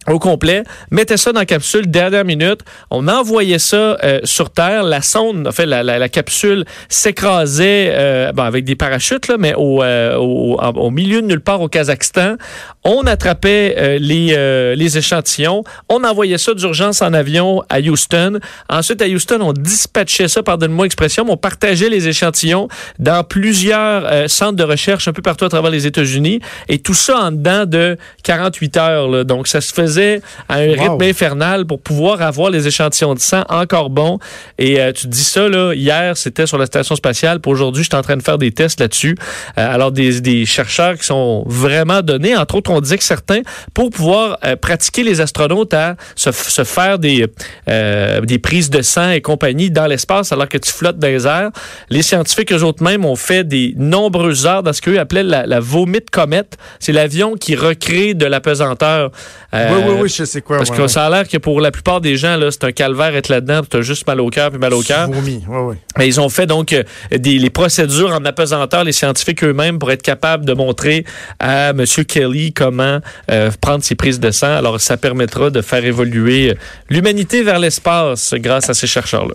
au 0.09 0.19
complet, 0.19 0.65
mettait 0.91 1.19
ça 1.19 1.33
dans 1.33 1.41
la 1.41 1.47
capsule 1.47 1.91
dernière 1.91 2.25
minute, 2.25 2.61
on 2.91 3.07
envoyait 3.07 3.59
ça 3.59 3.99
euh, 4.03 4.21
sur 4.25 4.51
Terre, 4.51 4.83
la 4.83 5.03
sonde, 5.03 5.47
en 5.47 5.53
fait, 5.53 5.67
la, 5.67 6.09
capsule 6.09 6.65
s'écrasait 6.89 7.93
euh, 7.93 8.33
bon, 8.33 8.43
avec 8.45 8.65
des 8.65 8.77
parachutes, 8.77 9.29
là, 9.29 9.37
mais 9.39 9.55
au, 9.55 9.83
au 9.83 10.91
milieu 10.91 11.21
de 11.21 11.27
nulle 11.27 11.43
part 11.43 11.61
au 11.61 11.69
Kazakhstan. 11.69 12.37
On 12.85 13.03
attrapait 13.07 13.75
euh, 13.77 13.99
les, 14.01 14.35
euh, 14.37 14.75
les 14.75 14.97
échantillons, 14.97 15.65
on 15.91 16.03
envoyait 16.03 16.39
ça 16.39 16.55
d'urgence 16.55 17.03
en 17.03 17.13
avion 17.13 17.63
à 17.69 17.79
Houston. 17.81 18.39
Ensuite, 18.71 19.03
à 19.03 19.07
Houston, 19.07 19.39
on 19.43 19.53
dispatchait 19.53 20.29
ça, 20.29 20.43
pardonne-moi 20.43 20.87
l'expression, 20.87 21.25
mais 21.27 21.33
on 21.33 21.37
partageait 21.37 21.91
les 21.91 22.09
échantillons 22.09 22.69
dans 22.99 23.23
plusieurs 23.23 24.07
euh, 24.07 24.29
centres 24.29 24.57
de 24.57 24.65
recherche 24.65 25.09
un 25.09 25.13
peu 25.13 25.21
partout 25.21 25.45
à 25.45 25.51
travers 25.51 25.71
les 25.71 25.87
États-Unis, 25.87 26.41
et 26.69 26.79
tout 26.79 26.95
ça 26.95 27.19
en 27.19 27.33
dedans 27.33 27.67
de 27.67 27.99
48 28.23 28.77
heures. 28.79 29.09
là. 29.09 29.25
Donc, 29.25 29.47
ça 29.49 29.61
se 29.61 29.73
faisait 29.75 30.23
à 30.49 30.55
un 30.57 30.69
Wow. 30.71 30.97
rythme 30.97 31.03
infernal 31.11 31.67
pour 31.67 31.81
pouvoir 31.83 32.23
avoir 32.23 32.51
les 32.51 32.67
échantillons 32.67 33.15
de 33.15 33.19
sang 33.21 33.45
encore 33.49 33.91
bons. 33.91 34.19
Et 34.59 34.81
euh, 34.81 34.93
tu 34.93 35.07
dis 35.09 35.25
ça, 35.25 35.49
là, 35.49 35.75
hier, 35.75 36.17
c'était 36.17 36.47
sur 36.47 36.57
la 36.59 36.67
station 36.67 36.97
spatiale. 36.97 37.41
Pour 37.41 37.53
aujourd'hui, 37.53 37.83
je 37.83 37.89
suis 37.91 37.97
en 37.99 38.03
train 38.03 38.17
de 38.17 38.23
faire 38.23 38.39
des 38.39 38.53
tests 38.53 38.81
là-dessus. 38.81 39.17
Euh, 39.59 39.75
alors, 39.75 39.93
des, 39.93 40.21
des 40.21 40.47
chercheurs 40.47 40.97
qui 40.97 41.05
sont 41.05 41.45
vraiment 41.47 42.01
donnés. 42.03 42.37
Entre 42.37 42.55
autres, 42.55 42.70
on 42.71 42.81
disait 42.81 42.99
que 42.99 43.05
certains, 43.05 43.41
pour 43.75 43.91
pouvoir 43.91 44.39
euh, 44.45 44.57
pratiquer 44.57 45.03
les 45.03 45.21
astronautes 45.21 45.75
à 45.75 45.97
se, 46.17 46.31
faire 46.65 46.99
des, 46.99 47.27
euh, 47.69 48.21
des 48.21 48.39
prises 48.39 48.71
de 48.71 48.83
sang 48.83 49.11
et 49.11 49.21
compagnie 49.21 49.71
dans 49.71 49.87
l'espace 49.87 50.33
alors 50.33 50.49
que 50.49 50.59
tu 50.59 50.71
flottes 50.73 50.99
dans 50.99 51.09
les 51.09 51.27
airs, 51.27 51.51
les 51.89 52.03
scientifiques, 52.03 52.53
eux 52.53 52.63
autres 52.63 52.83
mêmes, 52.83 53.05
ont 53.05 53.17
fait 53.17 53.45
des 53.45 53.75
nombreuses 53.77 54.47
heures 54.47 54.63
dans 54.63 54.73
ce 54.73 54.81
qu'eux 54.81 54.99
appelaient 54.99 55.23
la, 55.23 55.47
la 55.47 55.61
vomite 55.61 56.11
comète. 56.11 56.57
C'est 56.79 56.93
l'avion 56.93 57.35
qui 57.35 57.57
recrée 57.57 58.15
de 58.15 58.27
la 58.27 58.41
pesanteur. 58.41 59.11
Euh, 59.55 59.69
oui, 59.87 59.95
oui, 60.03 60.09
je 60.09 60.25
sais 60.25 60.41
quoi. 60.41 60.59
Parce 60.59 60.71
ouais, 60.71 60.77
que 60.77 60.83
ouais. 60.83 60.89
ça 60.89 61.07
a 61.07 61.11
l'air 61.11 61.29
que 61.29 61.39
pour 61.39 61.61
la 61.61 61.71
plupart 61.71 62.01
des 62.01 62.17
gens, 62.17 62.39
c'est 62.51 62.65
un 62.65 62.73
calvaire 62.73 63.15
être 63.17 63.29
là-dedans, 63.29 63.63
tu 63.69 63.77
as 63.79 63.83
juste 63.83 64.07
mal 64.07 64.21
au 64.21 64.31
cœur 64.31 64.51
puis 64.51 64.59
mal 64.59 64.75
au 64.75 64.83
cœur. 64.83 65.09
Ouais, 65.11 65.59
ouais. 65.59 65.77
Mais 65.99 66.07
ils 66.07 66.21
ont 66.21 66.29
fait 66.29 66.47
donc 66.47 66.75
des, 67.11 67.39
les 67.39 67.51
procédures 67.51 68.13
en 68.13 68.25
apesanteur, 68.25 68.85
les 68.85 68.93
scientifiques 68.93 69.43
eux-mêmes, 69.45 69.79
pour 69.79 69.91
être 69.91 70.03
capables 70.03 70.45
de 70.45 70.53
montrer 70.53 71.05
à 71.39 71.71
M. 71.71 71.85
Kelly 72.07 72.53
comment 72.61 73.01
euh, 73.31 73.51
prendre 73.61 73.83
ses 73.83 73.95
prises 73.95 74.21
de 74.21 74.31
sang. 74.31 74.55
Alors, 74.63 74.81
ça 74.81 74.97
permettra 74.99 75.49
de 75.51 75.63
faire 75.63 75.85
évoluer 75.85 76.55
l'humanité 76.91 77.43
vers 77.43 77.59
l'espace 77.59 78.35
grâce 78.37 78.69
à 78.69 78.75
ces 78.75 78.87
chercheurs-là. 78.87 79.35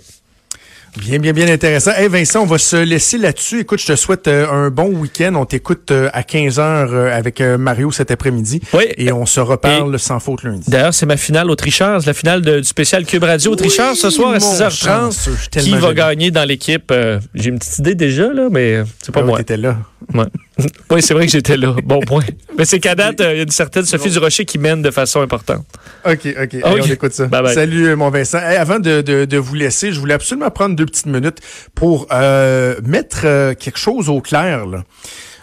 Bien, 0.97 1.19
bien, 1.19 1.33
bien 1.33 1.49
intéressant. 1.49 1.91
Hey 1.91 2.07
Vincent, 2.07 2.43
on 2.43 2.45
va 2.45 2.57
se 2.57 2.77
laisser 2.77 3.17
là-dessus. 3.17 3.59
Écoute, 3.61 3.81
je 3.81 3.87
te 3.87 3.95
souhaite 3.97 4.29
euh, 4.29 4.47
un 4.49 4.69
bon 4.69 4.85
week-end. 5.01 5.33
On 5.35 5.43
t'écoute 5.45 5.91
euh, 5.91 6.09
à 6.13 6.21
15h 6.21 7.11
avec 7.11 7.41
Mario 7.41 7.91
cet 7.91 8.11
après-midi. 8.11 8.61
Oui. 8.73 8.85
Et 8.97 9.11
on 9.11 9.25
se 9.25 9.41
reparle 9.41 9.99
sans 9.99 10.21
faute 10.21 10.43
lundi. 10.43 10.69
D'ailleurs, 10.69 10.93
c'est 10.93 11.05
ma 11.05 11.17
finale 11.17 11.49
Autrichard, 11.51 11.99
c'est 11.99 12.07
la 12.07 12.13
finale 12.13 12.41
de- 12.43 12.59
du 12.59 12.63
spécial 12.63 13.05
Cube 13.05 13.23
Radio 13.25 13.51
Autrichard 13.51 13.95
ce 13.95 14.09
soir 14.09 14.29
à 14.35 14.39
mon 14.39 14.53
6h30. 14.53 14.71
chanceux, 14.71 15.35
je 15.35 15.59
suis 15.59 15.69
Qui 15.71 15.77
va 15.77 15.93
gagner 15.93 16.31
dans 16.31 16.45
l'équipe? 16.45 16.93
J'ai 17.33 17.49
une 17.49 17.59
petite 17.59 17.79
idée 17.79 17.95
déjà, 17.95 18.31
là, 18.31 18.47
mais 18.49 18.83
c'est 19.03 19.13
pas 19.13 19.19
Ah 19.21 19.25
moi. 19.25 19.37
t'étais 19.39 19.57
là. 19.57 19.75
Ouais. 20.13 20.23
oui, 20.91 21.01
c'est 21.01 21.13
vrai 21.13 21.25
que 21.25 21.31
j'étais 21.31 21.57
là. 21.57 21.75
Bon 21.83 21.99
point. 21.99 22.23
Mais 22.57 22.65
c'est 22.65 22.79
qu'à 22.79 22.95
date, 22.95 23.19
euh, 23.21 23.33
il 23.33 23.37
y 23.37 23.39
a 23.41 23.43
une 23.43 23.49
certaine 23.51 23.83
Sophie 23.85 24.09
Durocher 24.09 24.45
qui 24.45 24.57
mène 24.57 24.81
de 24.81 24.91
façon 24.91 25.21
importante. 25.21 25.65
OK, 26.05 26.19
OK. 26.25 26.35
Allez, 26.35 26.61
Ok. 26.63 26.81
on 26.83 26.91
écoute 26.91 27.13
ça. 27.13 27.25
Bye 27.25 27.43
bye. 27.43 27.53
Salut, 27.53 27.87
euh, 27.87 27.95
mon 27.95 28.09
Vincent. 28.09 28.39
Hey, 28.39 28.55
avant 28.57 28.79
de, 28.79 29.01
de, 29.01 29.25
de 29.25 29.37
vous 29.37 29.55
laisser, 29.55 29.91
je 29.91 29.99
voulais 29.99 30.13
absolument 30.13 30.49
prendre 30.51 30.75
deux 30.75 30.85
petites 30.85 31.07
minutes 31.07 31.39
pour 31.75 32.07
euh, 32.13 32.75
mettre 32.83 33.21
euh, 33.25 33.53
quelque 33.53 33.77
chose 33.79 34.07
au 34.09 34.21
clair. 34.21 34.65
Là. 34.65 34.83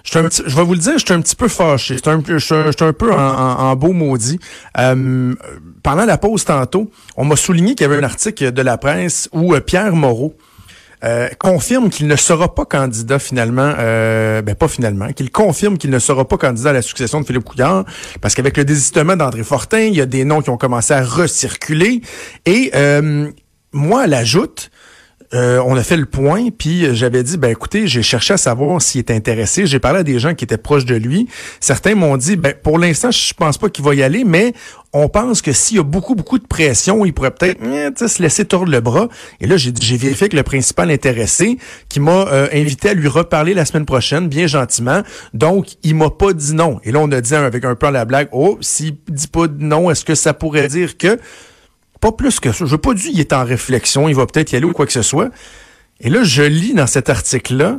Je, 0.04 0.18
un 0.18 0.24
petit- 0.24 0.42
je 0.46 0.56
vais 0.56 0.64
vous 0.64 0.72
le 0.72 0.80
dire, 0.80 0.94
je 0.98 1.04
suis 1.04 1.14
un 1.14 1.20
petit 1.20 1.36
peu 1.36 1.46
fâché. 1.48 1.94
Je 1.94 2.00
suis 2.00 2.10
un, 2.10 2.20
peu- 2.20 2.38
je 2.38 2.84
un 2.84 2.92
peu 2.92 3.12
en, 3.12 3.18
en- 3.18 3.58
en 3.70 3.76
beau 3.76 3.92
maudit. 3.92 4.38
Euh, 4.78 5.34
pendant 5.82 6.04
la 6.04 6.16
pause 6.18 6.44
tantôt, 6.44 6.90
on 7.16 7.24
m'a 7.24 7.36
souligné 7.36 7.74
qu'il 7.74 7.82
y 7.86 7.90
avait 7.90 7.98
un 7.98 8.02
article 8.04 8.50
de 8.52 8.62
la 8.62 8.78
presse 8.78 9.28
où 9.32 9.54
euh, 9.54 9.60
Pierre 9.60 9.94
Moreau 9.94 10.36
euh, 11.04 11.28
confirme 11.38 11.90
qu'il 11.90 12.06
ne 12.06 12.16
sera 12.16 12.54
pas 12.54 12.64
candidat 12.64 13.18
finalement, 13.18 13.74
euh, 13.78 14.40
ben 14.42 14.54
pas 14.54 14.68
finalement, 14.68 15.12
qu'il 15.12 15.30
confirme 15.30 15.78
qu'il 15.78 15.90
ne 15.90 15.98
sera 15.98 16.26
pas 16.26 16.36
candidat 16.36 16.70
à 16.70 16.72
la 16.74 16.82
succession 16.82 17.20
de 17.20 17.26
Philippe 17.26 17.44
Couillard, 17.44 17.84
parce 18.20 18.34
qu'avec 18.34 18.56
le 18.56 18.64
désistement 18.64 19.16
d'André 19.16 19.42
Fortin, 19.42 19.80
il 19.80 19.94
y 19.94 20.00
a 20.00 20.06
des 20.06 20.24
noms 20.24 20.42
qui 20.42 20.50
ont 20.50 20.56
commencé 20.56 20.94
à 20.94 21.02
recirculer. 21.02 22.02
Et 22.46 22.70
euh, 22.74 23.30
moi, 23.72 24.02
à 24.02 24.06
l'ajoute, 24.06 24.70
euh, 25.34 25.62
on 25.64 25.76
a 25.76 25.82
fait 25.82 25.96
le 25.96 26.06
point, 26.06 26.48
puis 26.56 26.94
j'avais 26.94 27.22
dit, 27.22 27.38
ben 27.38 27.50
écoutez, 27.50 27.86
j'ai 27.86 28.02
cherché 28.02 28.34
à 28.34 28.36
savoir 28.36 28.82
s'il 28.82 29.00
était 29.00 29.14
intéressé. 29.14 29.66
J'ai 29.66 29.78
parlé 29.78 30.00
à 30.00 30.02
des 30.02 30.18
gens 30.18 30.34
qui 30.34 30.44
étaient 30.44 30.58
proches 30.58 30.84
de 30.84 30.94
lui. 30.94 31.28
Certains 31.60 31.94
m'ont 31.94 32.16
dit, 32.16 32.36
ben 32.36 32.54
pour 32.62 32.78
l'instant, 32.78 33.10
je 33.10 33.32
pense 33.34 33.56
pas 33.56 33.68
qu'il 33.68 33.84
va 33.84 33.94
y 33.94 34.02
aller, 34.02 34.24
mais 34.24 34.52
on 34.92 35.08
pense 35.08 35.40
que 35.40 35.52
s'il 35.52 35.78
y 35.78 35.80
a 35.80 35.82
beaucoup, 35.82 36.14
beaucoup 36.14 36.38
de 36.38 36.46
pression, 36.46 37.06
il 37.06 37.14
pourrait 37.14 37.30
peut-être 37.30 37.60
eh, 37.64 38.08
se 38.08 38.22
laisser 38.22 38.44
tordre 38.44 38.70
le 38.70 38.80
bras. 38.80 39.08
Et 39.40 39.46
là, 39.46 39.56
j'ai 39.56 39.96
vérifié 39.96 40.28
que 40.28 40.36
le 40.36 40.42
principal 40.42 40.90
intéressé, 40.90 41.56
qui 41.88 41.98
m'a 41.98 42.26
euh, 42.28 42.48
invité 42.52 42.90
à 42.90 42.94
lui 42.94 43.08
reparler 43.08 43.54
la 43.54 43.64
semaine 43.64 43.86
prochaine, 43.86 44.28
bien 44.28 44.46
gentiment. 44.46 45.02
Donc, 45.32 45.76
il 45.82 45.94
m'a 45.94 46.10
pas 46.10 46.34
dit 46.34 46.54
non. 46.54 46.78
Et 46.84 46.92
là, 46.92 46.98
on 47.00 47.10
a 47.10 47.22
dit 47.22 47.34
avec 47.34 47.64
un 47.64 47.74
peu 47.74 47.90
la 47.90 48.04
blague, 48.04 48.28
oh, 48.32 48.58
s'il 48.60 48.96
dit 49.08 49.28
pas 49.28 49.46
non, 49.58 49.90
est-ce 49.90 50.04
que 50.04 50.14
ça 50.14 50.34
pourrait 50.34 50.68
dire 50.68 50.98
que 50.98 51.18
pas 52.02 52.12
plus 52.12 52.40
que 52.40 52.50
ça. 52.50 52.64
Je 52.66 52.70
veux 52.70 52.78
pas 52.78 52.94
dire 52.94 53.12
qu'il 53.12 53.20
est 53.20 53.32
en 53.32 53.44
réflexion, 53.44 54.08
il 54.08 54.16
va 54.16 54.26
peut-être 54.26 54.52
y 54.52 54.56
aller 54.56 54.66
ou 54.66 54.72
quoi 54.72 54.86
que 54.86 54.92
ce 54.92 55.02
soit. 55.02 55.30
Et 56.00 56.10
là, 56.10 56.24
je 56.24 56.42
lis 56.42 56.74
dans 56.74 56.88
cet 56.88 57.08
article-là 57.08 57.78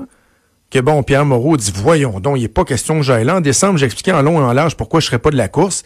que 0.72 0.80
bon, 0.80 1.04
Pierre 1.04 1.26
Moreau 1.26 1.58
dit 1.58 1.74
voyons 1.76 2.22
donc, 2.22 2.38
il 2.38 2.44
n'est 2.44 2.48
pas 2.48 2.64
question 2.64 2.96
que 2.96 3.04
j'aille 3.04 3.26
là. 3.26 3.36
En 3.36 3.42
décembre, 3.42 3.78
j'expliquais 3.78 4.14
en 4.14 4.22
long 4.22 4.40
et 4.40 4.44
en 4.44 4.54
large 4.54 4.78
pourquoi 4.78 5.02
je 5.02 5.08
serais 5.08 5.20
pas 5.20 5.30
de 5.30 5.36
la 5.36 5.50
course. 5.50 5.84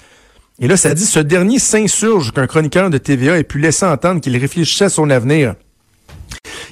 Et 0.59 0.67
là, 0.67 0.77
ça 0.77 0.93
dit 0.93 1.05
ce 1.05 1.19
dernier 1.19 1.57
s'insurge 1.57 2.31
qu'un 2.31 2.45
chroniqueur 2.45 2.91
de 2.91 2.99
TVA 2.99 3.39
ait 3.39 3.43
pu 3.43 3.57
laisser 3.57 3.85
entendre 3.85 4.21
qu'il 4.21 4.37
réfléchissait 4.37 4.85
à 4.85 4.89
son 4.89 5.09
avenir. 5.09 5.55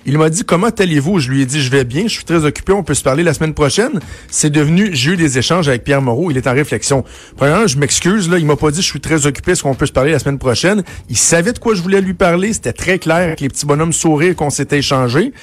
Il 0.08 0.20
m'a 0.20 0.30
dit 0.30 0.44
comment 0.44 0.70
allez-vous? 0.70 1.20
Je 1.20 1.32
lui 1.32 1.42
ai 1.42 1.46
dit 1.48 1.60
je 1.62 1.72
vais 1.72 1.84
bien, 1.84 2.04
je 2.04 2.14
suis 2.14 2.26
très 2.26 2.46
occupé, 2.46 2.74
on 2.74 2.84
peut 2.84 2.94
se 2.94 3.02
parler 3.02 3.24
la 3.24 3.34
semaine 3.34 3.56
prochaine. 3.56 4.00
C'est 4.30 4.52
devenu 4.52 4.90
j'ai 4.94 5.14
eu 5.14 5.18
des 5.18 5.40
échanges 5.40 5.68
avec 5.68 5.84
Pierre 5.84 6.02
Moreau, 6.02 6.30
il 6.30 6.38
est 6.38 6.46
en 6.46 6.54
réflexion. 6.54 7.04
Premièrement, 7.36 7.66
je 7.66 7.80
m'excuse 7.80 8.30
là, 8.30 8.38
il 8.38 8.46
m'a 8.46 8.56
pas 8.56 8.70
dit 8.70 8.82
je 8.82 8.88
suis 8.88 9.00
très 9.00 9.26
occupé, 9.26 9.54
est-ce 9.54 9.64
qu'on 9.64 9.74
peut 9.74 9.88
se 9.88 9.92
parler 9.92 10.12
la 10.12 10.20
semaine 10.20 10.38
prochaine? 10.38 10.84
Il 11.10 11.18
savait 11.18 11.54
de 11.54 11.60
quoi 11.60 11.74
je 11.74 11.82
voulais 11.82 12.02
lui 12.02 12.14
parler, 12.14 12.54
c'était 12.54 12.74
très 12.74 13.00
clair 13.00 13.18
avec 13.18 13.42
les 13.42 13.50
petits 13.50 13.66
bonhommes 13.66 13.94
sourires 13.94 14.36
qu'on 14.36 14.52
s'était 14.52 14.78
échangés. 14.78 15.34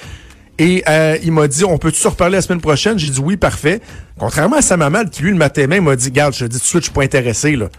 Et 0.59 0.83
euh, 0.87 1.17
il 1.23 1.31
m'a 1.31 1.47
dit, 1.47 1.65
on 1.65 1.77
peut-tu 1.77 1.99
se 1.99 2.07
reparler 2.07 2.35
la 2.35 2.41
semaine 2.41 2.61
prochaine? 2.61 2.97
J'ai 2.99 3.09
dit 3.09 3.19
oui, 3.19 3.37
parfait. 3.37 3.81
Contrairement 4.19 4.57
à 4.57 4.61
sa 4.61 4.77
maman, 4.77 5.03
qui 5.05 5.23
lui, 5.23 5.31
le 5.31 5.37
matin 5.37 5.65
même, 5.67 5.85
m'a 5.85 5.95
dit, 5.95 6.11
garde, 6.11 6.35
je 6.35 6.45
te 6.45 6.49
dis 6.51 6.57
tout 6.57 6.63
de 6.63 6.67
suite, 6.67 6.81
je 6.81 6.85
suis 6.85 6.93
pas 6.93 7.03
intéressé, 7.03 7.55
là. 7.55 7.69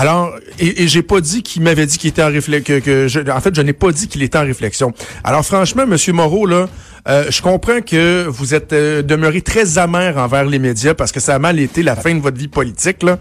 Alors, 0.00 0.36
et, 0.60 0.84
et 0.84 0.86
j'ai 0.86 1.02
pas 1.02 1.20
dit 1.20 1.42
qu'il 1.42 1.60
m'avait 1.62 1.84
dit 1.84 1.98
qu'il 1.98 2.10
était 2.10 2.22
en 2.22 2.28
réflexion. 2.28 2.78
Que, 2.78 3.08
que 3.08 3.30
en 3.32 3.40
fait, 3.40 3.52
je 3.52 3.62
n'ai 3.62 3.72
pas 3.72 3.90
dit 3.90 4.06
qu'il 4.06 4.22
était 4.22 4.38
en 4.38 4.44
réflexion. 4.44 4.94
Alors, 5.24 5.44
franchement, 5.44 5.88
Monsieur 5.88 6.12
Moreau, 6.12 6.46
là, 6.46 6.68
euh, 7.08 7.24
je 7.30 7.42
comprends 7.42 7.80
que 7.80 8.24
vous 8.28 8.54
êtes 8.54 8.72
euh, 8.72 9.02
demeuré 9.02 9.42
très 9.42 9.76
amer 9.76 10.16
envers 10.16 10.44
les 10.44 10.60
médias 10.60 10.94
parce 10.94 11.10
que 11.10 11.18
ça 11.18 11.34
a 11.34 11.40
mal 11.40 11.58
été 11.58 11.82
la 11.82 11.96
fin 11.96 12.14
de 12.14 12.20
votre 12.20 12.38
vie 12.38 12.46
politique, 12.46 13.02
là. 13.02 13.18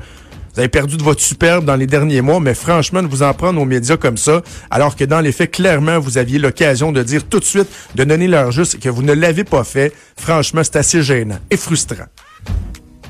Vous 0.54 0.60
avez 0.60 0.70
perdu 0.70 0.98
de 0.98 1.04
votre 1.04 1.22
superbe 1.22 1.66
dans 1.66 1.76
les 1.76 1.88
derniers 1.88 2.22
mois, 2.22 2.40
mais 2.40 2.54
franchement, 2.54 3.02
de 3.02 3.08
vous 3.08 3.24
en 3.24 3.34
prendre 3.34 3.60
aux 3.60 3.66
médias 3.66 3.98
comme 3.98 4.18
ça, 4.18 4.44
alors 4.70 4.96
que 4.96 5.04
dans 5.04 5.22
les 5.22 5.32
faits, 5.32 5.52
clairement, 5.52 6.00
vous 6.00 6.20
aviez 6.20 6.38
l'occasion 6.38 6.92
de 6.92 7.02
dire 7.02 7.24
tout 7.28 7.40
de 7.40 7.46
suite, 7.46 7.68
de 7.96 8.04
donner 8.04 8.28
leur 8.28 8.52
juste, 8.52 8.76
et 8.76 8.78
que 8.78 8.90
vous 8.90 9.04
ne 9.04 9.14
l'avez 9.14 9.44
pas 9.44 9.64
fait, 9.64 9.94
franchement, 10.16 10.62
c'est 10.64 10.76
assez 10.76 11.02
gênant 11.02 11.40
et 11.50 11.58
frustrant. 11.58 12.06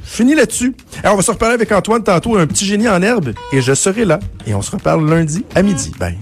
Fini 0.08 0.36
là-dessus. 0.36 0.74
Alors, 1.04 1.14
on 1.14 1.18
va 1.18 1.24
se 1.24 1.32
reparler 1.32 1.56
avec 1.56 1.72
Antoine 1.72 2.02
tantôt, 2.02 2.38
un 2.38 2.48
petit 2.48 2.66
génie 2.66 2.88
en 2.88 3.02
herbe, 3.02 3.34
et 3.52 3.62
je 3.62 3.74
serai 3.74 4.06
là. 4.06 4.20
Et 4.48 4.56
on 4.56 4.62
se 4.62 4.72
reparle 4.72 5.08
lundi 5.08 5.46
à 5.54 5.62
midi. 5.62 5.92
Bye. 6.00 6.18